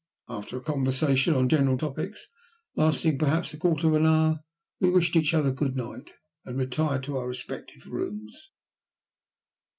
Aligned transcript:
After 0.27 0.57
a 0.57 0.61
conversation 0.63 1.35
on 1.35 1.47
general 1.47 1.77
topics, 1.77 2.31
lasting 2.75 3.19
perhaps 3.19 3.53
a 3.53 3.57
quarter 3.57 3.87
of 3.87 3.93
an 3.93 4.07
hour, 4.07 4.39
we 4.79 4.89
wished 4.89 5.15
each 5.15 5.31
other 5.31 5.51
"good 5.51 5.75
night," 5.75 6.09
and 6.43 6.57
retired 6.57 7.03
to 7.03 7.17
our 7.17 7.27
respective 7.27 7.85
rooms. 7.85 8.49